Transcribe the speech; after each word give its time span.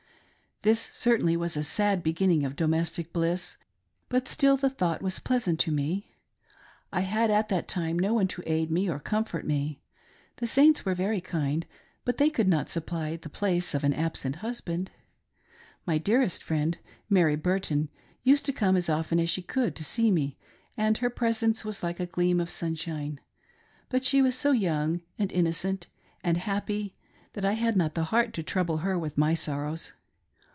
Thi 0.63 0.69
s 0.73 0.89
certainly 0.95 1.35
was 1.35 1.57
a 1.57 1.63
sad 1.63 2.03
beginning 2.03 2.45
of 2.45 2.55
domestic 2.55 3.11
bliss, 3.11 3.57
but 4.09 4.27
still 4.27 4.57
the 4.57 4.69
thought 4.69 5.01
was 5.01 5.17
pleasant 5.17 5.59
to 5.61 5.71
me. 5.71 6.13
I 6.93 7.01
had 7.01 7.31
at 7.31 7.49
that 7.49 7.67
time 7.67 7.97
no 7.97 8.13
one 8.13 8.27
to 8.27 8.43
aid 8.45 8.69
me 8.69 8.87
or 8.87 8.99
comfort 8.99 9.43
me. 9.43 9.81
The 10.35 10.45
Saints 10.45 10.85
were 10.85 10.93
very 10.93 11.19
kind, 11.19 11.65
but 12.05 12.17
they 12.17 12.29
could 12.29 12.47
not 12.47 12.69
supply 12.69 13.15
the 13.15 13.27
place 13.27 13.73
of 13.73 13.83
an 13.83 13.95
absent 13.95 14.35
husband. 14.45 14.91
My 15.87 15.97
dearest 15.97 16.43
friend, 16.43 16.77
Mary 17.09 17.35
Burtan, 17.35 17.89
used 18.21 18.45
to 18.45 18.53
come 18.53 18.75
as 18.75 18.87
often 18.87 19.19
as 19.19 19.31
she 19.31 19.41
could 19.41 19.75
to 19.77 19.83
see 19.83 20.11
me, 20.11 20.37
and 20.77 20.99
her 20.99 21.09
presence 21.09 21.65
was 21.65 21.81
like 21.81 21.99
a 21.99 22.05
gleam 22.05 22.39
of 22.39 22.51
sunshine; 22.51 23.19
but 23.89 24.05
she 24.05 24.21
was 24.21 24.37
so 24.37 24.51
young, 24.51 25.01
and 25.17 25.31
innocent, 25.31 25.87
and 26.23 26.37
happy 26.37 26.95
that 27.33 27.45
I 27.45 27.53
had 27.53 27.75
not 27.75 27.95
the 27.95 28.03
heart 28.13 28.31
to 28.35 28.43
trouble 28.43 28.77
her 28.85 28.99
with 28.99 29.17
my 29.17 29.33
sorrows. 29.33 29.93